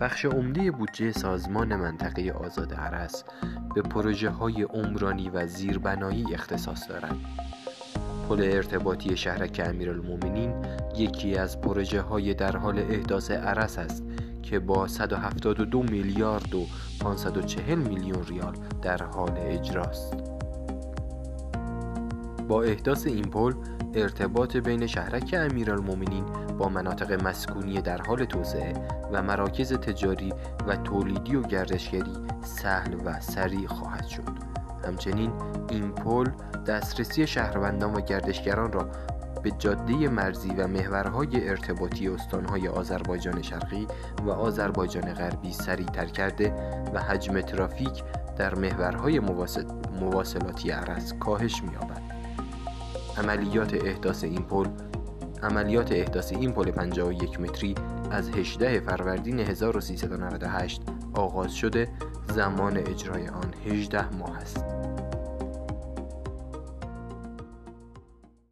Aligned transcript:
بخش 0.00 0.24
عمده 0.24 0.70
بودجه 0.70 1.12
سازمان 1.12 1.76
منطقه 1.76 2.30
آزاد 2.30 2.74
عرس 2.74 3.24
به 3.74 3.82
پروژه 3.82 4.30
های 4.30 4.62
عمرانی 4.62 5.30
و 5.30 5.46
زیربنایی 5.46 6.34
اختصاص 6.34 6.88
دارد. 6.88 7.16
پل 8.28 8.40
ارتباطی 8.40 9.16
شهرک 9.16 9.62
امیرالمومنین 9.64 10.54
یکی 10.96 11.36
از 11.36 11.60
پروژه 11.60 12.00
های 12.00 12.34
در 12.34 12.56
حال 12.56 12.78
احداث 12.78 13.30
عرس 13.30 13.78
است 13.78 14.02
که 14.42 14.58
با 14.58 14.88
172 14.88 15.82
میلیارد 15.82 16.54
و 16.54 16.66
540 17.00 17.78
میلیون 17.78 18.24
ریال 18.26 18.54
در 18.82 19.02
حال 19.02 19.32
اجراست. 19.36 20.35
با 22.48 22.62
احداث 22.62 23.06
این 23.06 23.24
پل 23.24 23.52
ارتباط 23.94 24.56
بین 24.56 24.86
شهرک 24.86 25.34
امیرالمومنین 25.38 26.24
با 26.58 26.68
مناطق 26.68 27.26
مسکونی 27.26 27.80
در 27.80 28.02
حال 28.02 28.24
توسعه 28.24 28.72
و 29.12 29.22
مراکز 29.22 29.72
تجاری 29.72 30.32
و 30.66 30.76
تولیدی 30.76 31.36
و 31.36 31.42
گردشگری 31.42 32.12
سهل 32.42 32.94
و 33.04 33.20
سریع 33.20 33.66
خواهد 33.66 34.06
شد 34.06 34.56
همچنین 34.86 35.32
این 35.70 35.92
پل 35.92 36.26
دسترسی 36.66 37.26
شهروندان 37.26 37.94
و 37.94 38.00
گردشگران 38.00 38.72
را 38.72 38.90
به 39.42 39.50
جاده 39.58 40.08
مرزی 40.08 40.48
و 40.48 40.66
محورهای 40.66 41.48
ارتباطی 41.48 42.08
استانهای 42.08 42.68
آذربایجان 42.68 43.42
شرقی 43.42 43.86
و 44.26 44.30
آذربایجان 44.30 45.14
غربی 45.14 45.52
سریعتر 45.52 46.06
کرده 46.06 46.52
و 46.94 47.00
حجم 47.00 47.40
ترافیک 47.40 48.02
در 48.36 48.54
محورهای 48.54 49.20
مواصلاتی 50.00 50.70
عرس 50.70 51.12
کاهش 51.12 51.62
می‌یابد. 51.62 52.15
عملیات 53.18 53.74
احداث 53.74 54.24
این 54.24 54.42
پل 54.42 54.66
عملیات 55.42 55.92
احداث 55.92 56.32
این 56.32 56.52
پل 56.52 56.70
51 56.70 57.40
متری 57.40 57.74
از 58.10 58.30
18 58.30 58.80
فروردین 58.80 59.40
1398 59.40 60.82
آغاز 61.14 61.54
شده 61.54 61.88
زمان 62.34 62.76
اجرای 62.76 63.28
آن 63.28 63.54
18 63.66 64.16
ماه 64.16 64.36
است. 64.36 64.64